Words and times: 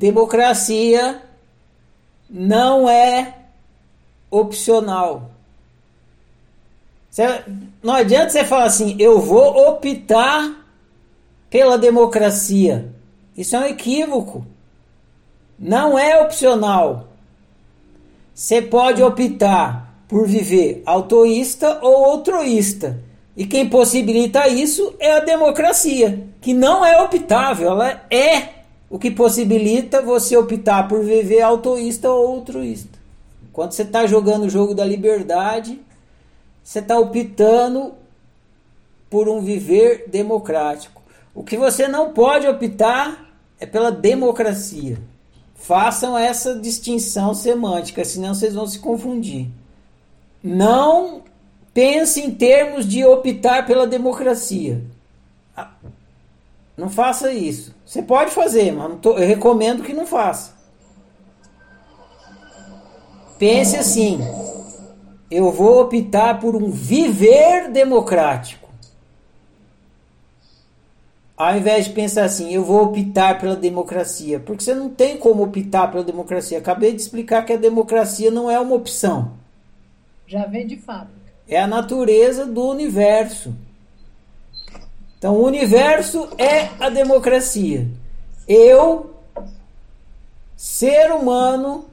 democracia 0.00 1.20
não 2.28 2.88
é 2.88 3.34
opcional. 4.30 5.30
não 7.82 7.92
adianta 7.92 8.30
você 8.30 8.42
falar 8.42 8.64
assim, 8.64 8.96
eu 8.98 9.20
vou 9.20 9.68
optar 9.68 10.64
pela 11.50 11.76
democracia. 11.76 12.90
Isso 13.36 13.54
é 13.54 13.58
um 13.58 13.64
equívoco. 13.66 14.46
Não 15.58 15.98
é 15.98 16.22
opcional. 16.22 17.08
Você 18.34 18.62
pode 18.62 19.02
optar 19.02 19.94
por 20.08 20.26
viver 20.26 20.82
autoísta 20.86 21.78
ou 21.82 22.06
altruísta. 22.06 23.02
E 23.36 23.44
quem 23.44 23.68
possibilita 23.68 24.48
isso 24.48 24.94
é 24.98 25.12
a 25.12 25.20
democracia, 25.20 26.26
que 26.40 26.54
não 26.54 26.84
é 26.84 27.02
optável, 27.02 27.72
ela 27.72 28.02
é 28.10 28.59
o 28.90 28.98
que 28.98 29.10
possibilita 29.10 30.02
você 30.02 30.36
optar 30.36 30.88
por 30.88 31.04
viver 31.04 31.40
autoísta 31.40 32.10
ou 32.10 32.34
altruísta. 32.34 32.98
Quando 33.52 33.70
você 33.70 33.82
está 33.82 34.04
jogando 34.04 34.46
o 34.46 34.50
jogo 34.50 34.74
da 34.74 34.84
liberdade, 34.84 35.80
você 36.62 36.80
está 36.80 36.98
optando 36.98 37.94
por 39.08 39.28
um 39.28 39.40
viver 39.40 40.06
democrático. 40.08 41.00
O 41.32 41.44
que 41.44 41.56
você 41.56 41.86
não 41.86 42.12
pode 42.12 42.48
optar 42.48 43.32
é 43.60 43.64
pela 43.64 43.92
democracia. 43.92 44.98
Façam 45.54 46.18
essa 46.18 46.58
distinção 46.58 47.32
semântica, 47.32 48.04
senão 48.04 48.34
vocês 48.34 48.54
vão 48.54 48.66
se 48.66 48.80
confundir. 48.80 49.48
Não 50.42 51.22
pense 51.72 52.20
em 52.20 52.30
termos 52.30 52.88
de 52.88 53.04
optar 53.04 53.66
pela 53.66 53.86
democracia. 53.86 54.82
Não 56.80 56.88
faça 56.88 57.30
isso. 57.30 57.74
Você 57.84 58.00
pode 58.00 58.30
fazer, 58.30 58.72
mas 58.72 58.98
tô, 59.02 59.18
eu 59.18 59.28
recomendo 59.28 59.82
que 59.82 59.92
não 59.92 60.06
faça. 60.06 60.54
Pense 63.38 63.76
assim: 63.76 64.18
eu 65.30 65.52
vou 65.52 65.82
optar 65.82 66.40
por 66.40 66.56
um 66.56 66.70
viver 66.70 67.70
democrático. 67.70 68.70
Ao 71.36 71.54
invés 71.54 71.84
de 71.84 71.92
pensar 71.92 72.24
assim, 72.24 72.50
eu 72.50 72.64
vou 72.64 72.82
optar 72.84 73.38
pela 73.38 73.56
democracia, 73.56 74.40
porque 74.40 74.64
você 74.64 74.74
não 74.74 74.88
tem 74.88 75.18
como 75.18 75.42
optar 75.42 75.90
pela 75.90 76.02
democracia. 76.02 76.56
Acabei 76.56 76.92
de 76.92 77.02
explicar 77.02 77.44
que 77.44 77.52
a 77.52 77.58
democracia 77.58 78.30
não 78.30 78.50
é 78.50 78.58
uma 78.58 78.74
opção. 78.74 79.32
Já 80.26 80.46
vem 80.46 80.66
de 80.66 80.78
fato. 80.78 81.10
É 81.46 81.60
a 81.60 81.66
natureza 81.66 82.46
do 82.46 82.66
universo. 82.66 83.54
Então, 85.20 85.34
o 85.34 85.44
universo 85.44 86.30
é 86.38 86.70
a 86.80 86.88
democracia. 86.88 87.86
Eu, 88.48 89.10
ser 90.56 91.12
humano, 91.12 91.84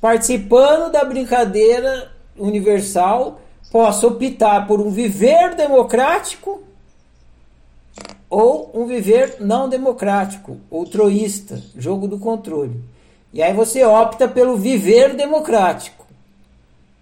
participando 0.00 0.92
da 0.92 1.04
brincadeira 1.04 2.12
universal, 2.38 3.40
posso 3.72 4.06
optar 4.06 4.68
por 4.68 4.80
um 4.80 4.88
viver 4.88 5.56
democrático 5.56 6.62
ou 8.30 8.70
um 8.72 8.86
viver 8.86 9.38
não 9.40 9.68
democrático, 9.68 10.58
ou 10.70 10.86
troísta, 10.86 11.60
jogo 11.76 12.06
do 12.06 12.20
controle. 12.20 12.80
E 13.32 13.42
aí 13.42 13.52
você 13.52 13.84
opta 13.84 14.28
pelo 14.28 14.56
viver 14.56 15.16
democrático, 15.16 15.99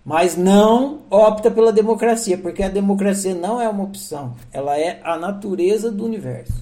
mas 0.09 0.39
não 0.39 1.01
opta 1.11 1.51
pela 1.51 1.71
democracia, 1.71 2.39
porque 2.39 2.63
a 2.63 2.69
democracia 2.71 3.35
não 3.35 3.61
é 3.61 3.69
uma 3.69 3.85
opção, 3.85 4.35
ela 4.51 4.75
é 4.75 5.01
a 5.05 5.19
natureza 5.19 5.91
do 5.91 6.03
universo. 6.03 6.58